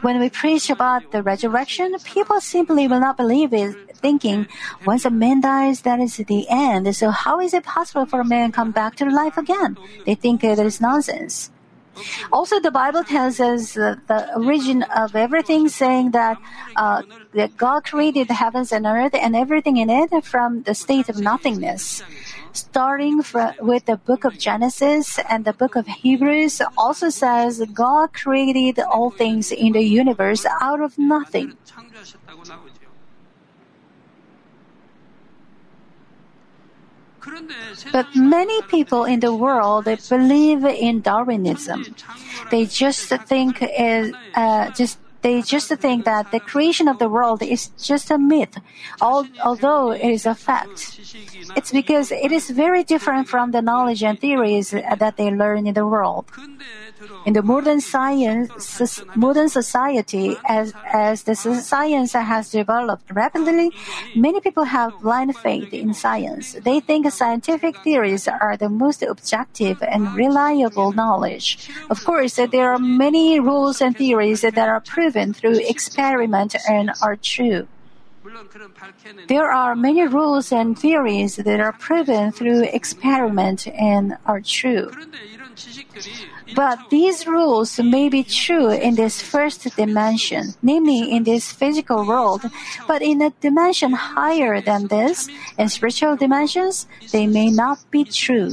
[0.00, 4.46] When we preach about the resurrection, people simply will not believe it, thinking,
[4.84, 6.94] once a man dies, that is the end.
[6.96, 9.76] So how is it possible for a man to come back to life again?
[10.04, 11.50] They think it is nonsense.
[12.32, 16.38] Also, the Bible tells us the origin of everything, saying that,
[16.76, 21.08] uh, that God created the heavens and earth and everything in it from the state
[21.08, 22.02] of nothingness
[22.56, 28.12] starting from, with the book of Genesis and the book of Hebrews also says God
[28.12, 31.52] created all things in the universe out of nothing.
[37.92, 41.84] But many people in the world believe in Darwinism.
[42.50, 47.42] They just think is uh, just They just think that the creation of the world
[47.42, 48.54] is just a myth,
[49.00, 51.00] although it is a fact.
[51.58, 55.74] It's because it is very different from the knowledge and theories that they learn in
[55.74, 56.26] the world.
[57.26, 63.72] In the modern science, modern society, as, as the science has developed rapidly,
[64.14, 66.54] many people have blind faith in science.
[66.62, 71.68] They think scientific theories are the most objective and reliable knowledge.
[71.90, 77.16] Of course, there are many rules and theories that are proven through experiment and are
[77.16, 77.66] true.
[79.28, 84.90] There are many rules and theories that are proven through experiment and are true.
[86.54, 92.42] But these rules may be true in this first dimension, namely in this physical world,
[92.86, 98.52] but in a dimension higher than this, in spiritual dimensions, they may not be true.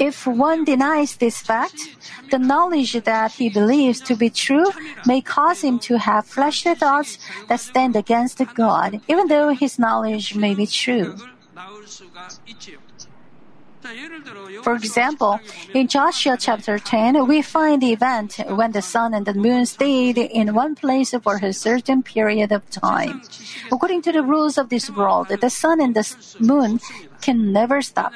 [0.00, 1.78] If one denies this fact,
[2.30, 4.70] the knowledge that he believes to be true
[5.06, 10.34] may cause him to have fleshly thoughts that stand against God, even though his knowledge
[10.34, 11.16] may be true.
[14.62, 15.40] For example,
[15.74, 20.16] in Joshua chapter 10, we find the event when the sun and the moon stayed
[20.16, 23.20] in one place for a certain period of time.
[23.70, 26.06] According to the rules of this world, the sun and the
[26.40, 26.80] moon
[27.20, 28.12] can never stop.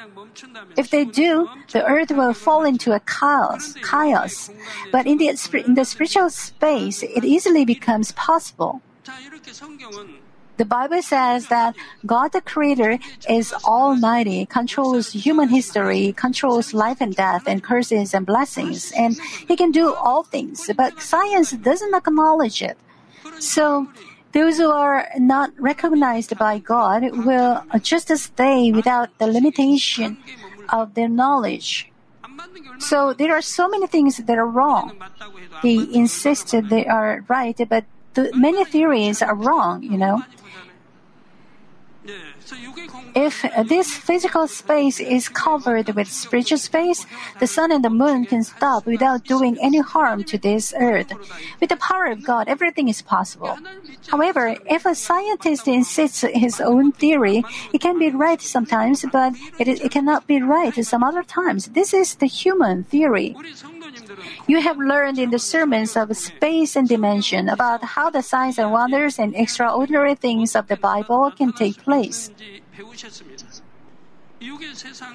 [0.77, 3.73] If they do, the earth will fall into a chaos.
[3.83, 4.49] chaos.
[4.91, 5.29] But in the,
[5.65, 8.81] in the spiritual space, it easily becomes possible.
[10.57, 11.73] The Bible says that
[12.05, 12.99] God the Creator
[13.29, 19.17] is almighty, controls human history, controls life and death, and curses and blessings, and
[19.47, 22.77] He can do all things, but science doesn't acknowledge it.
[23.39, 23.87] So,
[24.31, 30.17] those who are not recognized by God will just stay without the limitation
[30.69, 31.91] of their knowledge.
[32.79, 34.93] So there are so many things that are wrong.
[35.63, 40.23] They insist they are right, but the, many theories are wrong, you know.
[43.15, 47.05] If this physical space is covered with spiritual space,
[47.39, 51.11] the sun and the moon can stop without doing any harm to this earth.
[51.59, 53.57] With the power of God, everything is possible.
[54.07, 57.43] However, if a scientist insists his own theory,
[57.73, 61.67] it can be right sometimes, but it, it cannot be right some other times.
[61.67, 63.35] This is the human theory.
[64.47, 68.71] You have learned in the sermons of space and dimension about how the signs and
[68.71, 72.31] wonders and extraordinary things of the Bible can take place.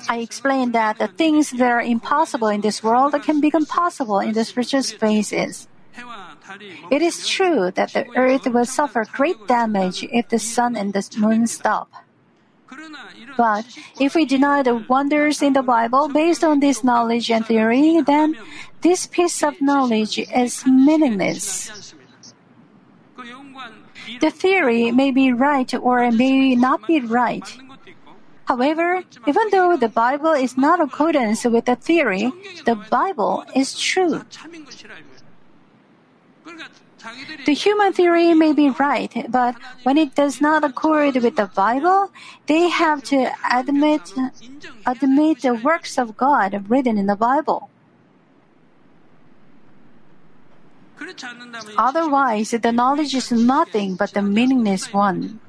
[0.08, 4.32] I explained that the things that are impossible in this world can become possible in
[4.32, 5.66] the spiritual spaces.
[6.90, 11.02] It is true that the earth will suffer great damage if the sun and the
[11.18, 11.88] moon stop.
[13.36, 13.64] But
[14.00, 18.36] if we deny the wonders in the Bible based on this knowledge and theory, then
[18.84, 21.94] this piece of knowledge is meaningless.
[24.20, 27.48] The theory may be right or may not be right.
[28.44, 32.30] However, even though the Bible is not in accordance with the theory,
[32.66, 34.20] the Bible is true.
[37.46, 42.12] The human theory may be right, but when it does not accord with the Bible,
[42.46, 44.12] they have to admit,
[44.84, 47.70] admit the works of God written in the Bible.
[51.76, 55.40] Otherwise, the knowledge is nothing but the meaningless one.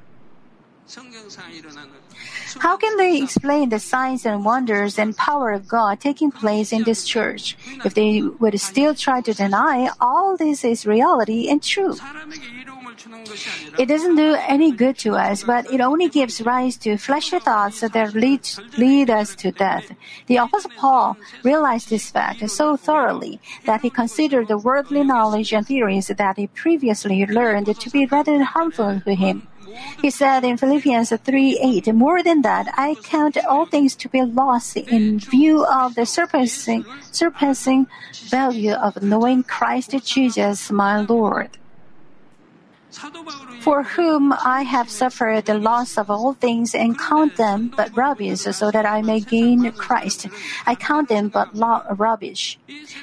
[2.60, 6.84] How can they explain the signs and wonders and power of God taking place in
[6.84, 11.96] this church if they would still try to deny all this is reality and true?
[13.78, 17.82] It doesn't do any good to us, but it only gives rise to fleshly thoughts
[17.82, 19.92] that lead, lead us to death.
[20.28, 25.66] The Apostle Paul realized this fact so thoroughly that he considered the worldly knowledge and
[25.66, 29.48] theories that he previously learned to be rather harmful to him.
[30.02, 34.22] He said in Philippians 3 8, More than that, I count all things to be
[34.22, 37.88] lost in view of the surpassing, surpassing
[38.30, 41.58] value of knowing Christ Jesus my Lord
[43.62, 48.42] for whom I have suffered the loss of all things and count them but rubbish
[48.42, 50.28] so that I may gain Christ.
[50.66, 52.60] I count them but rubbish.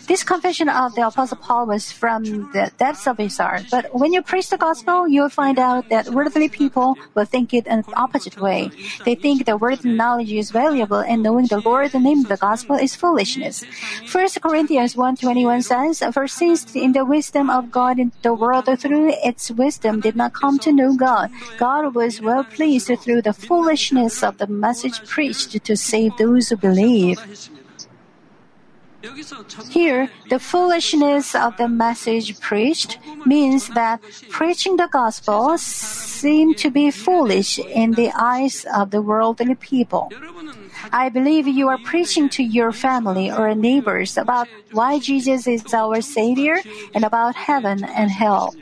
[0.06, 3.66] This confession of the Apostle Paul was from the depths of his heart.
[3.70, 7.66] But when you preach the gospel, you'll find out that worldly people will think it
[7.66, 8.70] an opposite way.
[9.04, 12.36] They think the word knowledge is valuable and knowing the Lord the name of the
[12.36, 13.64] gospel is foolishness.
[14.10, 19.50] 1 Corinthians 1.21 says, For since in the wisdom of God the world through its
[19.50, 24.38] wisdom did not come to know God, God was well pleased through the foolishness of
[24.38, 27.22] the message preached to save those who believe.
[29.70, 36.90] Here, the foolishness of the message preached means that preaching the gospel seemed to be
[36.90, 40.10] foolish in the eyes of the worldly people.
[40.92, 46.00] I believe you are preaching to your family or neighbors about why Jesus is our
[46.00, 46.58] Savior
[46.94, 48.54] and about heaven and hell.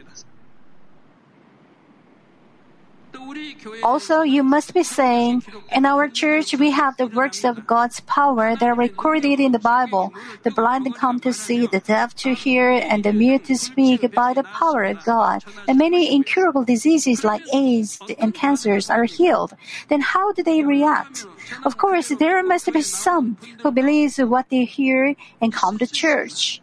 [3.83, 5.43] Also, you must be saying,
[5.73, 9.59] in our church we have the works of God's power that are recorded in the
[9.59, 10.13] Bible.
[10.43, 14.35] The blind come to see, the deaf to hear, and the mute to speak by
[14.35, 15.45] the power of God.
[15.69, 19.55] And many incurable diseases like AIDS and cancers are healed.
[19.89, 21.27] Then how do they react?
[21.65, 26.61] Of course, there must be some who believes what they hear and come to church.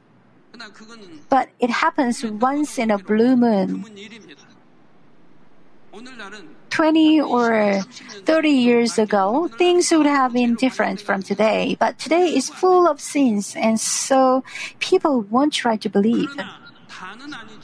[1.30, 3.86] But it happens once in a blue moon.
[6.70, 7.82] 20 or
[8.26, 13.00] 30 years ago, things would have been different from today, but today is full of
[13.02, 14.44] sins, and so
[14.80, 16.30] people won't try to believe.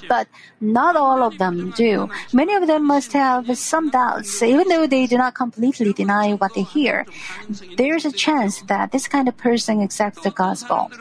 [0.07, 0.27] But
[0.59, 2.09] not all of them do.
[2.33, 6.53] Many of them must have some doubts, even though they do not completely deny what
[6.55, 7.05] they hear.
[7.77, 10.91] There's a chance that this kind of person accepts the gospel.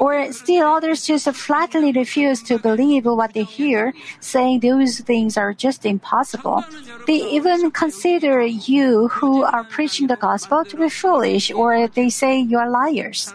[0.00, 5.52] Or still others just flatly refuse to believe what they hear, saying those things are
[5.52, 6.64] just impossible.
[7.06, 12.38] They even consider you who are preaching the gospel to be foolish, or they say
[12.38, 13.32] you are liars.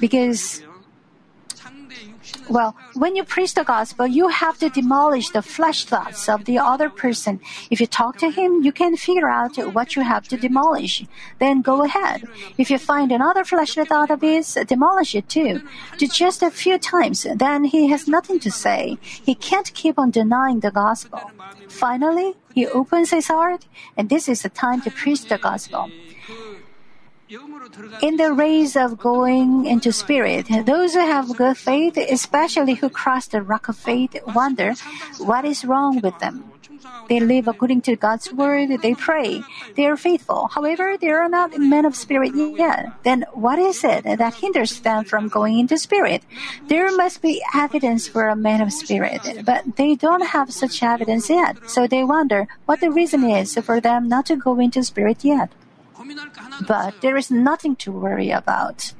[0.00, 0.62] Because
[2.48, 6.58] well, when you preach the gospel, you have to demolish the flesh thoughts of the
[6.58, 7.40] other person.
[7.70, 11.04] If you talk to him, you can figure out what you have to demolish.
[11.38, 12.24] Then go ahead.
[12.58, 15.62] If you find another fleshly thought of his, demolish it too.
[15.98, 18.98] Do just a few times, then he has nothing to say.
[19.02, 21.20] He can't keep on denying the gospel.
[21.68, 23.66] Finally, he opens his heart,
[23.96, 25.90] and this is the time to preach the gospel.
[28.02, 33.26] In the race of going into spirit, those who have good faith, especially who cross
[33.26, 34.74] the rock of faith, wonder
[35.18, 36.50] what is wrong with them.
[37.08, 39.42] They live according to God's word, they pray,
[39.74, 40.48] they are faithful.
[40.48, 42.92] However, they are not men of spirit yet.
[43.02, 46.22] Then what is it that hinders them from going into spirit?
[46.68, 51.28] There must be evidence for a man of spirit, but they don't have such evidence
[51.28, 51.58] yet.
[51.68, 55.50] So they wonder what the reason is for them not to go into spirit yet.
[56.66, 58.92] But there is nothing to worry about.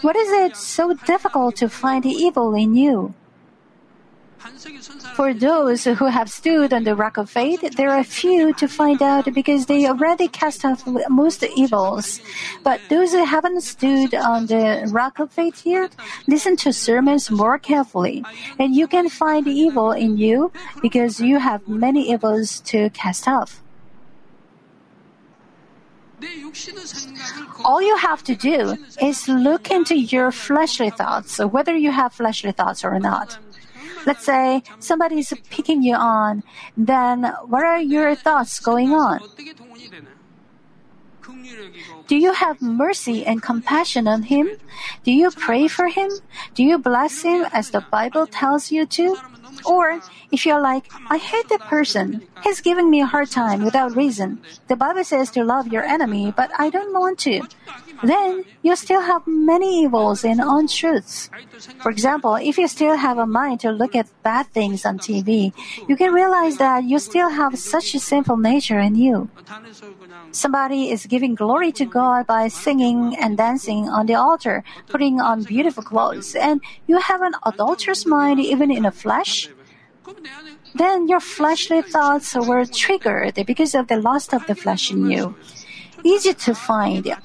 [0.00, 3.14] What is it so difficult to find evil in you?
[5.14, 9.02] For those who have stood on the rock of faith, there are few to find
[9.02, 12.20] out because they already cast off most evils.
[12.62, 15.96] But those who haven't stood on the rock of faith yet,
[16.28, 18.24] listen to sermons more carefully,
[18.58, 23.62] and you can find evil in you because you have many evils to cast off.
[27.64, 32.52] All you have to do is look into your fleshly thoughts, whether you have fleshly
[32.52, 33.38] thoughts or not.
[34.06, 36.42] Let's say somebody is picking you on,
[36.76, 39.20] then what are your thoughts going on?
[42.06, 44.48] Do you have mercy and compassion on him?
[45.02, 46.10] Do you pray for him?
[46.54, 49.16] Do you bless him as the Bible tells you to?
[49.66, 50.00] Or
[50.30, 54.40] if you're like, I hate that person, he's giving me a hard time without reason.
[54.68, 57.42] The Bible says to love your enemy, but I don't want to.
[58.02, 61.30] Then you still have many evils and untruths.
[61.80, 65.52] For example, if you still have a mind to look at bad things on TV,
[65.88, 69.28] you can realize that you still have such a sinful nature in you.
[70.30, 75.44] Somebody is giving glory to God by singing and dancing on the altar, putting on
[75.44, 79.48] beautiful clothes, and you have an adulterous mind even in the flesh?
[80.74, 85.34] Then your fleshly thoughts were triggered because of the lust of the flesh in you.
[86.04, 87.16] Easy to find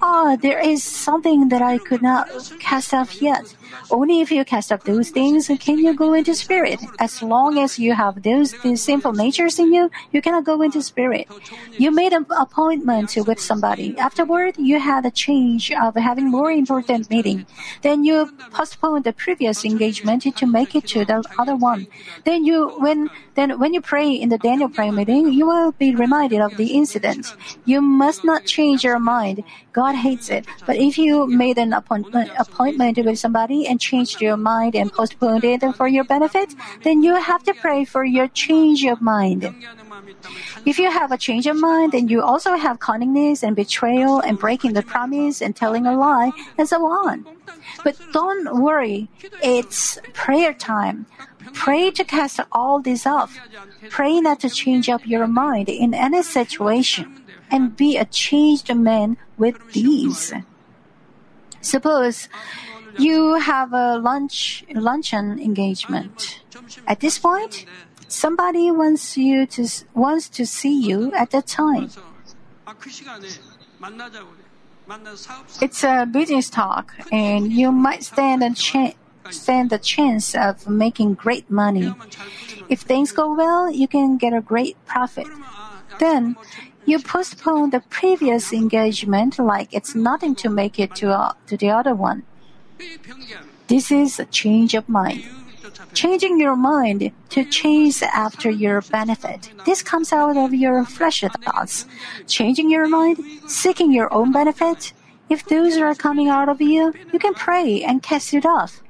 [0.00, 2.28] Ah, there is something that I could not
[2.58, 3.54] cast off yet.
[3.90, 6.80] Only if you cast off those things can you go into spirit.
[6.98, 10.82] As long as you have those, these sinful natures in you, you cannot go into
[10.82, 11.28] spirit.
[11.78, 13.96] You made an appointment with somebody.
[13.98, 17.46] Afterward, you had a change of having more important meeting.
[17.82, 21.86] Then you postponed the previous engagement to make it to the other one.
[22.24, 25.94] Then you, when, then when you pray in the Daniel prayer meeting, you will be
[25.94, 27.34] reminded of the incident.
[27.64, 29.44] You must not change your mind.
[29.72, 30.46] God hates it.
[30.66, 35.44] But if you made an appointment, appointment with somebody and changed your mind and postponed
[35.44, 39.54] it for your benefit, then you have to pray for your change of mind.
[40.64, 44.38] If you have a change of mind, then you also have cunningness and betrayal and
[44.38, 47.26] breaking the promise and telling a lie and so on.
[47.82, 49.08] But don't worry,
[49.42, 51.06] it's prayer time.
[51.52, 53.38] Pray to cast all this off.
[53.90, 59.16] Pray not to change up your mind in any situation and be a changed man
[59.36, 60.32] with these.
[61.60, 62.28] Suppose
[62.98, 66.40] You have a lunch luncheon engagement.
[66.86, 67.66] At this point,
[68.08, 71.90] somebody wants you to wants to see you at that time.
[75.60, 78.94] It's a business talk, and you might stand a chance
[79.30, 81.94] stand the chance of making great money.
[82.68, 85.26] If things go well, you can get a great profit.
[85.98, 86.36] Then
[86.84, 91.70] you postpone the previous engagement like it's nothing to make it to, uh, to the
[91.70, 92.24] other one.
[93.68, 95.24] This is a change of mind.
[95.94, 99.50] Changing your mind to chase after your benefit.
[99.64, 101.86] This comes out of your fleshly thoughts.
[102.26, 104.92] Changing your mind, seeking your own benefit.
[105.28, 108.82] If those are coming out of you, you can pray and cast it off.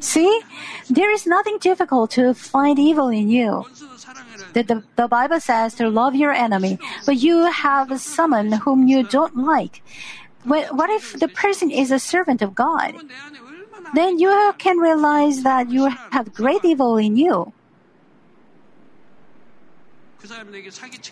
[0.00, 0.40] See,
[0.88, 3.66] there is nothing difficult to find evil in you.
[4.52, 9.02] The, the, the, Bible says to love your enemy, but you have someone whom you
[9.02, 9.82] don't like.
[10.46, 12.94] What, if the person is a servant of God?
[13.94, 17.52] Then you can realize that you have great evil in you.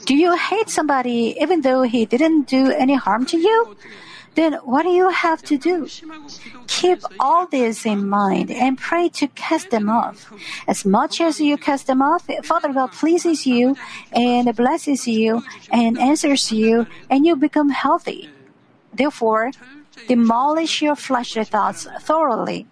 [0.04, 3.76] Do you hate somebody even though he didn't do any harm to you?
[4.34, 5.86] Then what do you have to do?
[6.66, 10.32] Keep all this in mind and pray to cast them off.
[10.66, 13.76] As much as you cast them off, Father God pleases you
[14.12, 18.33] and blesses you and answers you and you become healthy.
[18.96, 19.50] Therefore,
[20.08, 22.66] demolish your fleshly thoughts thoroughly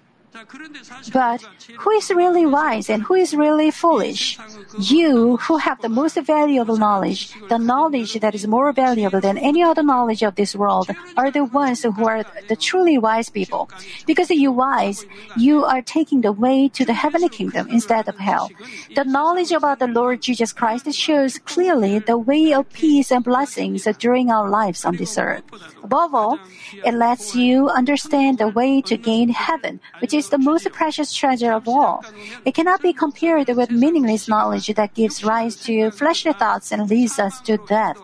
[1.13, 1.43] but
[1.79, 4.39] who is really wise and who is really foolish?
[4.79, 9.63] You who have the most valuable knowledge, the knowledge that is more valuable than any
[9.63, 13.69] other knowledge of this world, are the ones who are the truly wise people.
[14.07, 15.05] Because you wise,
[15.37, 18.51] you are taking the way to the heavenly kingdom instead of hell.
[18.95, 23.85] The knowledge about the Lord Jesus Christ shows clearly the way of peace and blessings
[23.99, 25.45] during our lives on this earth.
[25.83, 26.39] Above all,
[26.85, 31.53] it lets you understand the way to gain heaven, which is the most precious treasure
[31.53, 32.05] of all.
[32.45, 37.19] It cannot be compared with meaningless knowledge that gives rise to fleshly thoughts and leads
[37.19, 37.99] us to death.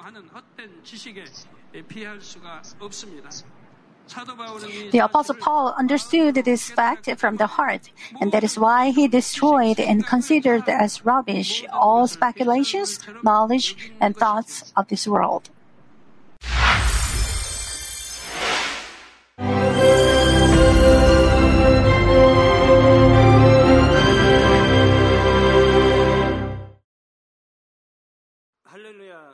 [4.90, 7.90] The Apostle Paul understood this fact from the heart,
[8.20, 14.72] and that is why he destroyed and considered as rubbish all speculations, knowledge, and thoughts
[14.76, 15.50] of this world.